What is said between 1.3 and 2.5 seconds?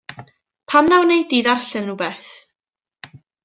di ddarllen rhywbeth?